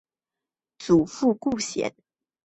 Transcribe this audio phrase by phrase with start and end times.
[0.79, 1.93] 祖父顾显。